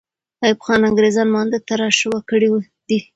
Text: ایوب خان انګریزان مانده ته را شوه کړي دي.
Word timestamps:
ایوب 0.43 0.59
خان 0.65 0.81
انګریزان 0.89 1.27
مانده 1.35 1.57
ته 1.67 1.73
را 1.81 1.89
شوه 1.99 2.19
کړي 2.29 2.49
دي. 2.87 2.99